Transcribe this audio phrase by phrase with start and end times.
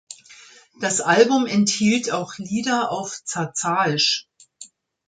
[0.79, 4.27] Das Album enthielt auch Lieder auf Zazaisch.